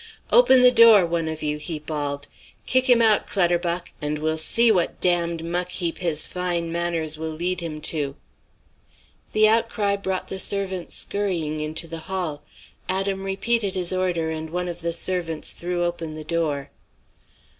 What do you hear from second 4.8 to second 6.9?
damned muck heap his fine